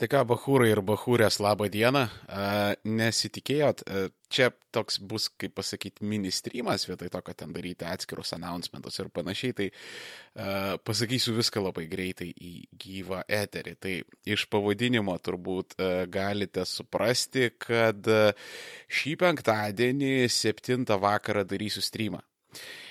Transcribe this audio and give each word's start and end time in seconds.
Tai 0.00 0.06
ką, 0.08 0.20
bahūrai 0.30 0.70
ir 0.72 0.80
bahūrės, 0.80 1.36
laba 1.44 1.66
diena. 1.68 2.06
Nesitikėjot, 2.88 3.82
čia 4.32 4.46
toks 4.72 4.96
bus, 5.04 5.26
kaip 5.36 5.52
pasakyti, 5.58 6.06
ministrymas 6.08 6.86
vietoj 6.88 7.10
to, 7.12 7.20
kad 7.26 7.36
ten 7.42 7.52
daryti 7.52 7.84
atskirus 7.84 8.32
announcementus 8.32 8.96
ir 9.02 9.10
panašiai, 9.12 9.52
tai 9.58 9.66
pasakysiu 10.88 11.34
viską 11.36 11.66
labai 11.66 11.84
greitai 11.92 12.30
į 12.32 12.54
gyvą 12.80 13.26
eterį. 13.28 13.76
Tai 13.76 13.94
iš 14.24 14.46
pavadinimo 14.48 15.18
turbūt 15.20 15.76
galite 16.08 16.64
suprasti, 16.64 17.50
kad 17.60 18.08
šį 18.88 19.16
penktadienį 19.20 20.14
7 20.32 20.88
vakarą 20.96 21.44
darysiu 21.44 21.84
streamą. 21.84 22.24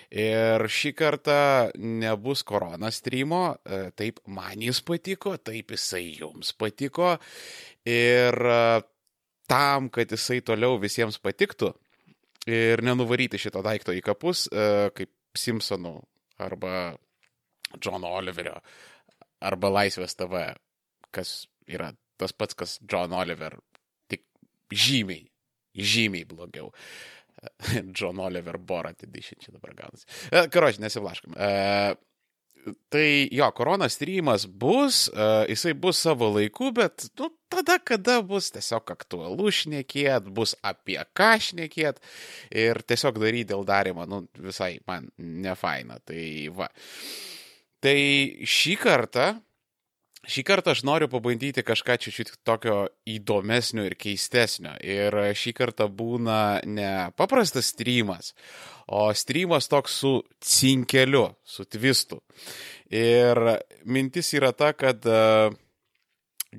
Ir 0.09 0.63
šį 0.65 0.89
kartą 0.97 1.41
nebus 1.77 2.41
korona 2.41 2.89
streamo, 2.89 3.43
e, 3.61 3.91
taip 3.93 4.23
man 4.25 4.57
jis 4.57 4.81
patiko, 4.81 5.35
taip 5.37 5.69
jisai 5.75 6.15
jums 6.17 6.49
patiko. 6.57 7.11
Ir 7.85 8.33
e, 8.33 8.81
tam, 9.49 9.91
kad 9.93 10.09
jisai 10.09 10.39
toliau 10.41 10.79
visiems 10.81 11.19
patiktų 11.21 11.69
ir 12.49 12.81
nenuvaryti 12.81 13.37
šito 13.37 13.61
daikto 13.61 13.93
į 13.93 14.01
kapus, 14.01 14.47
e, 14.49 14.89
kaip 14.97 15.13
Simpsonų 15.37 15.93
arba 16.41 16.95
John 17.77 18.01
Oliverio 18.09 18.57
arba 19.45 19.69
Laisvės 19.69 20.17
TV, 20.17 20.47
kas 21.13 21.45
yra 21.69 21.91
tas 22.17 22.33
pats, 22.33 22.57
kas 22.57 22.79
John 22.81 23.13
Oliver, 23.13 23.59
tik 24.09 24.25
žymiai, 24.73 25.29
žymiai 25.77 26.25
blogiau. 26.25 26.73
Uh, 26.73 27.18
John 27.97 28.19
Oliver 28.23 28.57
Borat 28.57 29.03
edition 29.07 29.39
čia 29.41 29.55
dabar 29.55 29.73
gaunasi. 29.77 30.05
Karoči, 30.51 30.81
nesiblaškam. 30.83 31.35
Tai 32.91 33.27
jo, 33.31 33.47
korona 33.55 33.87
streamas 33.89 34.43
bus, 34.45 35.05
jisai 35.47 35.71
bus 35.79 36.01
savo 36.03 36.27
laiku, 36.35 36.73
bet 36.75 37.07
nu, 37.17 37.29
tada, 37.49 37.77
kada 37.79 38.19
bus 38.25 38.51
tiesiog 38.53 38.91
aktualu 38.93 39.47
šnekėt, 39.55 40.27
bus 40.35 40.53
apie 40.67 40.99
ką 41.17 41.31
šnekėt 41.47 42.01
ir 42.51 42.81
tiesiog 42.83 43.17
daryti 43.23 43.53
dėl 43.53 43.63
darimo, 43.65 44.05
nu, 44.09 44.25
visai 44.43 44.75
man 44.89 45.07
nefaina. 45.17 46.01
Tai 46.03 46.25
va. 46.59 46.67
Tai 47.79 47.97
šį 48.43 48.75
kartą 48.83 49.29
Šį 50.27 50.43
kartą 50.43 50.73
aš 50.75 50.81
noriu 50.83 51.07
pabandyti 51.07 51.63
kažką 51.63 51.95
čiūčiut 52.03 52.33
tokio 52.43 52.89
įdomesnio 53.07 53.85
ir 53.87 53.95
keistesnio. 53.95 54.73
Ir 54.83 55.15
šį 55.39 55.53
kartą 55.55 55.87
būna 55.87 56.59
ne 56.67 56.89
paprastas 57.15 57.71
streamas, 57.71 58.33
o 58.87 59.07
streamas 59.15 59.71
toks 59.71 59.95
su 60.01 60.13
cinkeliu, 60.43 61.29
su 61.47 61.63
tvistu. 61.63 62.19
Ir 62.91 63.39
mintis 63.87 64.33
yra 64.35 64.51
ta, 64.51 64.73
kad 64.75 65.07
e, 65.07 65.23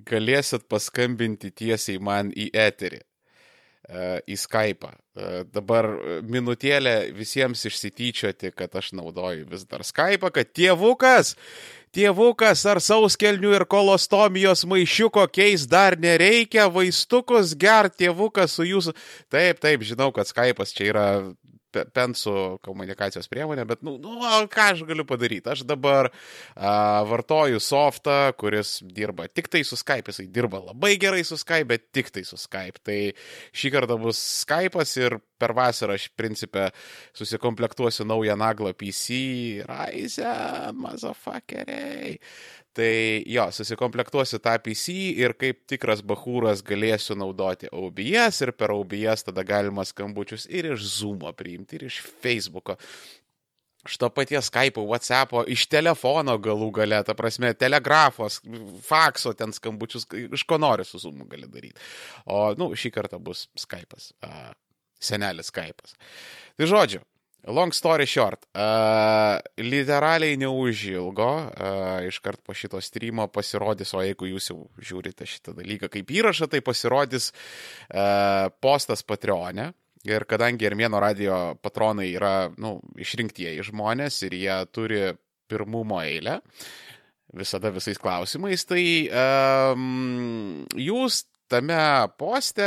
galėsit 0.09 0.65
paskambinti 0.71 1.53
tiesiai 1.53 2.01
man 2.01 2.33
į 2.33 2.49
eterį 2.57 3.05
į 4.27 4.37
Skype. 4.39 4.91
E, 4.91 5.43
dabar 5.51 5.89
minutėlę 6.23 7.11
visiems 7.17 7.65
išsityčioti, 7.67 8.53
kad 8.57 8.75
aš 8.79 8.93
naudoju 8.99 9.49
vis 9.51 9.67
dar 9.67 9.85
Skype, 9.87 10.31
kad 10.35 10.55
tėvukas, 10.55 11.35
Tėvukas 11.91 12.61
ar 12.71 12.79
sauskelnių 12.79 13.51
ir 13.57 13.65
kolostomijos 13.67 14.61
maišiuko 14.71 15.25
keis 15.35 15.65
dar 15.67 15.97
nereikia, 15.99 16.69
vaistukus 16.71 17.57
ger 17.59 17.89
tėvukas 17.91 18.55
su 18.55 18.63
jūsų. 18.69 18.95
Taip, 19.27 19.59
taip, 19.59 19.83
žinau, 19.83 20.13
kad 20.15 20.31
Skype'as 20.31 20.71
čia 20.77 20.87
yra 20.93 21.07
pensų 21.71 22.35
komunikacijos 22.65 23.29
priemonė, 23.31 23.67
bet, 23.69 23.85
nu, 23.87 23.97
nu, 24.03 24.19
ką 24.51 24.67
aš 24.75 24.85
galiu 24.89 25.07
padaryti? 25.09 25.51
Aš 25.53 25.65
dabar 25.69 26.11
a, 26.11 26.75
vartoju 27.09 27.61
softą, 27.63 28.19
kuris 28.41 28.79
dirba 28.83 29.29
tik 29.29 29.51
tai 29.53 29.63
su 29.67 29.79
Skype, 29.81 30.13
jisai 30.13 30.29
dirba 30.33 30.63
labai 30.71 30.97
gerai 31.01 31.23
su 31.27 31.39
Skype, 31.41 31.69
bet 31.71 31.91
tik 31.95 32.13
tai 32.15 32.25
su 32.29 32.39
Skype. 32.41 32.83
Tai 32.87 33.01
šį 33.57 33.75
kartą 33.77 33.99
bus 34.01 34.21
Skype'as 34.45 34.97
ir 35.01 35.21
per 35.41 35.55
vasarą 35.57 35.97
aš 35.97 36.11
principę 36.17 36.69
susikomplektuosiu 37.17 38.05
naują 38.09 38.37
naglą 38.37 38.75
PC, 38.77 39.21
Ryzen, 39.69 40.77
mazafuckeriai. 40.77 42.19
Tai 42.73 43.23
jo, 43.27 43.45
susikomplektuosiu 43.51 44.39
tą 44.39 44.53
PC 44.63 44.93
ir 45.19 45.33
kaip 45.39 45.65
tikras 45.71 46.05
bahūras 46.07 46.61
galėsiu 46.63 47.17
naudoti 47.19 47.67
OBS 47.75 48.45
ir 48.47 48.53
per 48.55 48.71
OBS 48.71 49.27
tada 49.27 49.43
galima 49.47 49.83
skambučius 49.89 50.47
ir 50.47 50.69
iš 50.77 50.85
Zoom'o 51.01 51.33
priimti, 51.35 51.81
ir 51.81 51.89
iš 51.89 51.99
Facebook'o. 52.23 52.77
Šito 53.91 54.11
paties 54.15 54.51
Skype'o, 54.53 54.85
WhatsApp'o, 54.87 55.43
iš 55.51 55.65
telefono 55.73 56.37
galų 56.39 56.69
gale, 56.79 56.99
ta 57.03 57.15
prasme, 57.17 57.51
telegrafos, 57.59 58.39
fakso 58.87 59.33
ten 59.35 59.55
skambučius, 59.57 60.05
iš 60.29 60.45
ko 60.47 60.61
nori 60.61 60.85
su 60.87 61.01
Zoom'u 61.01 61.27
gali 61.27 61.49
daryti. 61.51 61.81
O, 62.29 62.51
nu, 62.61 62.71
šį 62.77 62.93
kartą 62.95 63.19
bus 63.19 63.49
Skype'as, 63.59 64.13
senelis 65.01 65.51
Skype'as. 65.51 65.97
Tai 66.61 66.69
žodžiu, 66.71 67.03
Long 67.49 67.73
story 67.73 68.05
short, 68.05 68.45
uh, 68.53 69.41
literaliai 69.57 70.37
neužilgo, 70.37 71.29
uh, 71.49 72.03
iškart 72.05 72.43
po 72.45 72.53
šito 72.53 72.81
streamo 72.85 73.31
pasirodys, 73.33 73.95
o 73.97 74.03
jeigu 74.05 74.29
jūs 74.29 74.51
jau 74.51 74.59
žiūrite 74.77 75.25
šitą 75.25 75.55
dalyką 75.57 75.89
kaip 75.89 76.13
įrašą, 76.13 76.51
tai 76.53 76.61
pasirodys 76.61 77.31
uh, 77.33 78.51
postas 78.61 79.01
Patreonė. 79.07 79.71
Ir 80.09 80.25
kadangi 80.29 80.69
Armėno 80.69 81.01
radio 81.01 81.57
patronai 81.61 82.11
yra 82.13 82.51
nu, 82.61 82.79
išrinktieji 83.01 83.67
žmonės 83.69 84.23
ir 84.29 84.37
jie 84.37 84.55
turi 84.73 85.03
pirmumo 85.49 85.99
eilę 86.01 86.39
visada 87.37 87.71
visais 87.71 87.99
klausimais, 88.01 88.65
tai 88.67 88.85
um, 89.07 90.65
jūs 90.75 91.23
tame 91.51 91.83
poste 92.19 92.67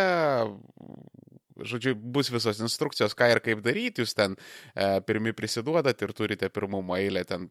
žodžiu, 1.60 1.96
bus 1.96 2.32
visos 2.34 2.62
instrukcijos, 2.64 3.16
ką 3.18 3.30
ir 3.34 3.44
kaip 3.44 3.64
daryti, 3.66 4.04
jūs 4.04 4.16
ten 4.18 4.38
e, 4.38 5.02
pirmi 5.08 5.36
prisiduodat 5.38 6.02
ir 6.02 6.16
turite 6.18 6.50
pirmumo 6.54 6.98
eilę 6.98 7.26
ten 7.30 7.50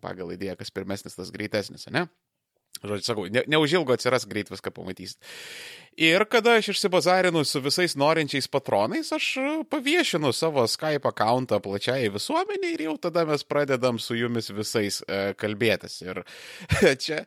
pagal 0.00 0.32
idėją, 0.34 0.56
kas 0.60 0.72
pirmesnis, 0.74 1.16
tas 1.18 1.32
greitesnis, 1.34 1.86
ne? 1.92 2.06
Žodžiu, 2.80 3.04
sakau, 3.04 3.24
ne, 3.28 3.42
neužilgo 3.50 3.92
atsiras 3.92 4.24
greit 4.30 4.48
viską 4.48 4.70
pamatysit. 4.72 5.18
Ir 6.00 6.22
kada 6.32 6.54
aš 6.56 6.70
išsibazarinu 6.72 7.42
su 7.44 7.60
visais 7.60 7.96
norinčiais 7.98 8.48
patronais, 8.48 9.10
aš 9.12 9.26
paviešinu 9.68 10.30
savo 10.32 10.64
Skype 10.70 11.10
akantą 11.10 11.58
plačiai 11.60 12.08
visuomeniai 12.14 12.78
ir 12.78 12.86
jau 12.86 12.94
tada 13.08 13.26
mes 13.28 13.44
pradedam 13.44 13.98
su 14.00 14.16
jumis 14.16 14.48
visais 14.54 15.02
e, 15.02 15.20
kalbėtis. 15.36 15.98
Ir 16.06 16.22
čia 17.04 17.26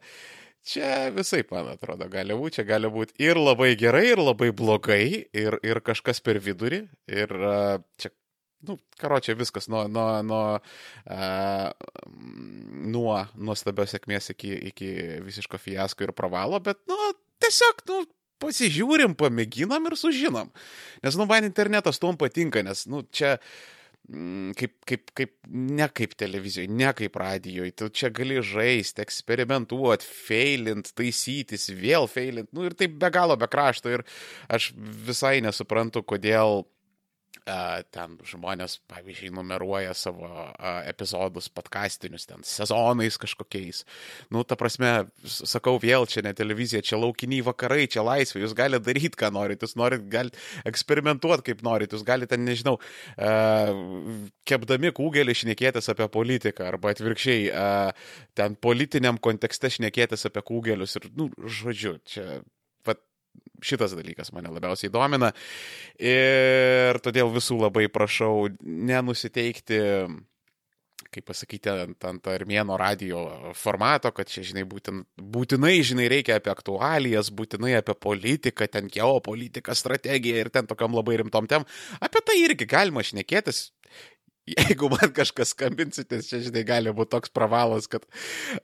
Čia 0.64 1.10
visai, 1.12 1.42
man 1.52 1.74
atrodo, 1.74 2.08
gali 2.08 2.36
būti, 2.40 2.62
čia 2.62 2.64
gali 2.68 2.88
būti 2.92 3.18
ir 3.20 3.36
labai 3.36 3.74
gerai, 3.76 4.06
ir 4.14 4.22
labai 4.24 4.54
blogai, 4.56 5.06
ir, 5.36 5.58
ir 5.60 5.80
kažkas 5.84 6.24
per 6.24 6.40
vidurį, 6.40 6.86
ir 7.12 7.34
čia, 8.00 8.14
nu, 8.70 8.78
karo 9.02 9.20
čia 9.20 9.36
viskas 9.36 9.68
nuo, 9.68 9.84
nuo, 9.92 10.08
nuo, 10.24 10.46
uh, 11.12 11.68
nuo 12.96 13.18
nuostabios 13.36 13.92
sėkmės 13.92 14.32
iki, 14.38 14.54
iki 14.72 14.90
visiško 15.28 15.60
fiasko 15.60 16.08
ir 16.08 16.16
pravalo, 16.16 16.64
bet, 16.64 16.80
nu, 16.88 17.12
tiesiog, 17.44 17.84
nu, 17.92 18.00
pasižiūrim, 18.44 19.20
pamėginam 19.20 19.92
ir 19.92 20.00
sužinom. 20.00 20.48
Nes, 21.04 21.20
nu, 21.20 21.28
man 21.28 21.44
internetas 21.44 22.00
tom 22.00 22.16
patinka, 22.16 22.64
nes, 22.64 22.88
nu, 22.88 23.04
čia... 23.12 23.36
Uh, 23.36 23.83
kaip, 24.60 24.74
kaip, 24.86 25.12
kaip, 25.16 25.32
ne 25.48 25.88
kaip 25.96 26.16
televizijoje, 26.20 26.72
ne 26.72 26.90
kaip 26.98 27.16
radijoje, 27.16 27.72
tu 27.80 27.88
čia 27.90 28.10
gali 28.14 28.42
žaisti, 28.44 29.04
eksperimentuoti, 29.06 30.08
failint, 30.28 30.92
taisytis, 30.98 31.70
vėl 31.80 32.10
failint, 32.12 32.50
nu 32.54 32.68
ir 32.68 32.76
taip 32.78 32.98
be 33.00 33.10
galo 33.14 33.38
be 33.40 33.48
krašto. 33.48 33.94
Ir 33.94 34.04
aš 34.52 34.74
visai 35.08 35.38
nesuprantu, 35.46 36.04
kodėl 36.04 36.66
ten 37.92 38.14
žmonės, 38.24 38.78
pavyzdžiui, 38.88 39.32
numeruoja 39.36 39.92
savo 39.98 40.30
epizodus 40.88 41.50
podcastinius, 41.52 42.28
ten 42.30 42.44
sezonais 42.48 43.18
kažkokiais. 43.20 43.82
Nu, 44.32 44.46
ta 44.48 44.56
prasme, 44.60 45.10
sakau 45.28 45.76
vėl, 45.82 46.08
čia 46.08 46.24
ne 46.24 46.32
televizija, 46.38 46.84
čia 46.86 47.00
laukiniai 47.02 47.44
vakarai, 47.44 47.90
čia 47.92 48.06
laisvė, 48.06 48.46
jūs 48.46 48.56
galite 48.56 48.86
daryti, 48.88 49.20
ką 49.20 49.34
norite, 49.36 49.68
jūs 49.68 49.76
norite, 49.80 50.08
galite 50.14 50.40
eksperimentuoti, 50.70 51.48
kaip 51.50 51.66
norite, 51.68 51.98
jūs 51.98 52.08
galite, 52.08 52.40
nežinau, 52.40 52.78
kepdami 54.48 54.94
kūgelį 54.96 55.36
šnekėtis 55.44 55.92
apie 55.92 56.08
politiką, 56.14 56.70
arba 56.72 56.94
atvirkščiai, 56.96 57.52
ten 58.40 58.56
politiniam 58.56 59.20
kontekste 59.20 59.74
šnekėtis 59.74 60.30
apie 60.30 60.46
kūgelius 60.48 60.96
ir, 61.02 61.12
nu, 61.18 61.28
žodžiu, 61.44 61.98
čia 62.08 62.40
šitas 63.66 63.96
dalykas 63.98 64.34
mane 64.36 64.52
labiausiai 64.54 64.92
domina. 64.94 65.32
Ir 66.00 67.00
todėl 67.04 67.32
visų 67.34 67.62
labai 67.64 67.88
prašau 67.94 68.50
nenusiteikti 68.62 69.82
kaip 71.14 71.28
pasakyti, 71.30 71.70
ant, 71.70 72.06
ant 72.10 72.30
armėno 72.32 72.78
radio 72.80 73.24
formato, 73.58 74.12
kad 74.16 74.30
čia, 74.32 74.44
žinai, 74.50 74.64
būtin, 74.70 75.04
būtinai, 75.36 75.76
žinai, 75.86 76.08
reikia 76.12 76.40
apie 76.40 76.52
aktualijas, 76.54 77.32
būtinai 77.36 77.76
apie 77.80 77.96
politiką, 78.08 78.68
ten 78.72 78.90
geopolitiką, 78.94 79.76
strategiją 79.78 80.44
ir 80.44 80.52
ten 80.54 80.70
tokiam 80.70 80.96
labai 80.98 81.20
rimtom 81.22 81.50
tem. 81.52 81.68
Apie 82.04 82.24
tai 82.26 82.40
irgi 82.42 82.70
galima 82.70 83.06
šnekėtis. 83.06 83.68
Jeigu 84.48 84.90
man 84.92 85.14
kažkas 85.16 85.54
skambinsite, 85.54 86.20
čia, 86.26 86.42
žinai, 86.44 86.66
gali 86.68 86.92
būti 86.96 87.14
toks 87.16 87.32
pravalas, 87.34 87.88
kad 87.92 88.04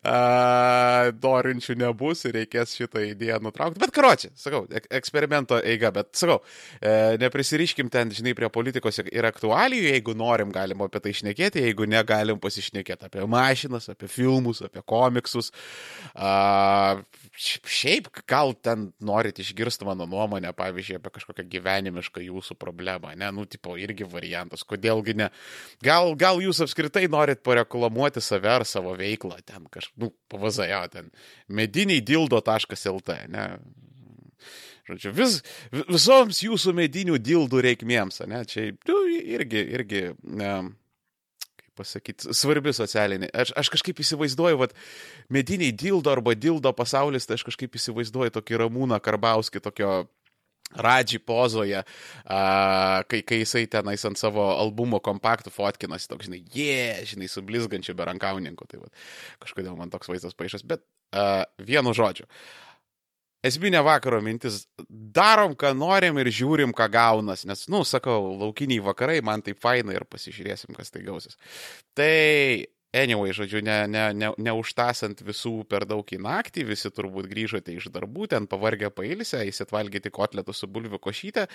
a, 0.03 1.11
norinčių 1.23 1.77
nebus 1.79 2.25
ir 2.27 2.35
reikės 2.35 2.75
šitą 2.75 3.03
idėją 3.07 3.39
nutraukti. 3.45 3.79
Bet 3.81 3.93
karočią, 3.95 4.31
sakau, 4.39 4.65
eksperimento 4.99 5.59
eiga, 5.63 5.93
bet 5.95 6.11
sakau, 6.19 6.39
e, 6.81 7.15
neprisiriškim 7.21 7.91
ten, 7.93 8.11
žinai, 8.15 8.35
prie 8.37 8.49
politikos 8.51 8.99
ir 9.05 9.29
aktualijų, 9.29 9.87
jeigu 9.93 10.15
norim, 10.19 10.51
galim 10.55 10.83
apie 10.83 11.01
tai 11.03 11.13
išnekėti, 11.15 11.63
jeigu 11.63 11.87
negalim 11.89 12.41
pasišnekėti 12.43 13.07
apie 13.07 13.23
mašinas, 13.29 13.87
apie 13.93 14.11
filmus, 14.11 14.63
apie 14.65 14.83
komiksus. 14.83 15.53
A, 16.11 16.99
šiaip, 17.39 18.11
gal 18.27 18.51
ten 18.59 18.89
norit 18.99 19.39
išgirsti 19.39 19.87
mano 19.87 20.07
nuomonę, 20.09 20.51
pavyzdžiui, 20.59 20.99
apie 20.99 21.15
kažkokią 21.15 21.47
gyvenimišką 21.55 22.23
jūsų 22.27 22.59
problemą, 22.59 23.15
ne, 23.15 23.31
nu, 23.35 23.47
tipo, 23.47 23.77
irgi 23.79 24.07
variantas, 24.09 24.65
kodėlgi 24.67 25.15
ne. 25.23 25.29
Gal, 25.85 26.13
gal 26.19 26.41
jūs 26.43 26.61
apskritai 26.63 27.05
norit 27.11 27.43
pareklamuoti 27.45 28.23
save 28.23 28.49
ar 28.51 28.65
savo 28.67 28.95
veiklą, 28.99 29.39
ten 29.47 29.67
kažkaip, 29.71 29.95
nu, 30.03 30.11
pavazajo, 30.31 30.81
ten 30.93 31.11
mediniai 31.47 32.01
dildo.lt, 32.05 33.15
ne. 33.31 33.45
Žodžiu, 34.89 35.13
vis, 35.13 35.39
visoms 35.85 36.41
jūsų 36.41 36.73
medinių 36.73 37.19
dildų 37.21 37.61
reikmėms, 37.67 38.23
ne, 38.29 38.41
čia 38.49 38.71
nu, 38.89 39.03
irgi, 39.05 39.61
irgi, 39.77 40.01
ne, 40.25 40.53
kaip 41.59 41.73
pasakyti, 41.77 42.33
svarbi 42.33 42.73
socialinė. 42.73 43.29
Aš, 43.29 43.53
aš 43.61 43.69
kažkaip 43.75 44.01
įsivaizduoju, 44.01 44.63
kad 44.63 44.73
mediniai 45.29 45.75
dildo 45.77 46.09
arba 46.09 46.33
dildo 46.33 46.73
pasaulis, 46.73 47.29
tai 47.29 47.37
aš 47.37 47.45
kažkaip 47.51 47.77
įsivaizduoju 47.77 48.33
tokį 48.39 48.63
ramūną 48.63 48.97
Karbauskį, 49.05 49.61
tokio 49.61 49.93
Radži 50.77 51.17
pozoje, 51.17 51.81
a, 51.81 52.39
kai, 53.09 53.23
kai 53.25 53.39
jisai 53.41 53.63
tenais 53.71 54.03
ant 54.05 54.19
savo 54.21 54.43
albumo 54.53 54.99
kompaktų 55.01 55.49
fotkinasi, 55.49 56.09
toks, 56.11 56.27
žinai, 56.29 56.43
jie, 56.53 56.69
yeah, 56.69 57.03
žinai, 57.09 57.29
su 57.31 57.41
blizgančiu 57.41 57.95
berankaunininku. 57.97 58.67
Tai 58.69 58.83
va, 58.83 58.91
kažkodėl 59.41 59.73
man 59.79 59.89
toks 59.89 60.11
vaizdas 60.11 60.37
paaiškas, 60.37 60.67
bet 60.69 60.85
a, 61.09 61.47
vienu 61.57 61.95
žodžiu. 61.97 62.29
Esminė 63.49 63.79
vakaro 63.87 64.19
mintis- 64.21 64.65
darom, 65.19 65.55
ką 65.55 65.71
norim 65.73 66.17
ir 66.19 66.27
žiūrim, 66.27 66.73
ką 66.75 66.89
gaunas, 66.91 67.45
nes, 67.47 67.65
nu, 67.71 67.81
sakau, 67.87 68.35
laukiniai 68.37 68.83
vakarai, 68.83 69.23
man 69.23 69.41
tai 69.41 69.53
faina 69.55 69.95
ir 69.95 70.03
pasižiūrėsim, 70.05 70.75
kas 70.75 70.91
tai 70.91 71.01
gausis. 71.01 71.37
Tai 71.95 72.67
Anyway, 72.89 73.29
žodžiu, 73.29 73.61
ne, 73.61 73.83
ne, 73.85 74.07
ne, 74.17 74.31
neužtasant 74.41 75.19
visų 75.21 75.59
per 75.69 75.83
daug 75.85 76.09
į 76.09 76.17
naktį, 76.25 76.63
visi 76.71 76.89
turbūt 76.89 77.27
grįžote 77.29 77.75
iš 77.77 77.91
darbų, 77.93 78.25
ten 78.31 78.47
pavargę 78.49 78.89
pailsę, 78.89 79.43
įsitvalgyti 79.45 80.09
kotletų 80.09 80.55
su 80.57 80.65
bulvių 80.65 80.97
košyte. 80.97 81.45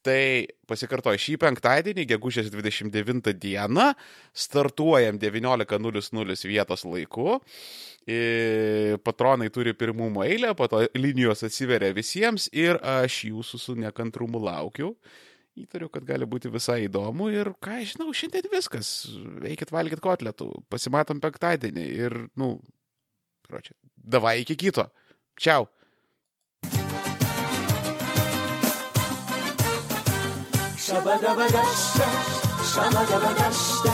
Tai 0.00 0.22
pasikartoju, 0.72 1.20
šį 1.20 1.36
penktadienį, 1.44 2.06
gegužės 2.14 2.48
29 2.48 3.36
dieną, 3.36 3.90
startuojam 4.32 5.20
19.00 5.20 6.48
vietos 6.48 6.88
laiku. 6.88 7.42
Patronai 9.04 9.52
turi 9.52 9.76
pirmumo 9.76 10.24
eilę, 10.24 10.54
po 10.56 10.64
to 10.72 10.86
linijos 10.96 11.44
atsiveria 11.44 11.92
visiems 11.92 12.48
ir 12.56 12.80
aš 12.80 13.26
jūsų 13.28 13.66
su 13.68 13.76
nekantrumu 13.84 14.40
laukiu 14.48 14.94
įtariu, 15.64 15.88
kad 15.92 16.04
gali 16.08 16.26
būti 16.28 16.50
visai 16.52 16.84
įdomu 16.86 17.30
ir, 17.32 17.52
ką 17.62 17.80
žinau, 17.86 18.10
šiandien 18.16 18.48
viskas. 18.52 18.90
Eikit 19.46 19.72
valgyti 19.74 20.04
kotletų, 20.04 20.50
pasimatom 20.72 21.20
penktadienį 21.22 21.86
ir, 22.06 22.16
nu, 22.40 22.56
pročia, 23.48 23.76
davai 23.96 24.40
iki 24.44 24.56
kito. 24.58 24.88
Čiau. 25.40 25.68
Shabadabadashta, 30.90 32.06
shabadabadashta, 32.72 33.92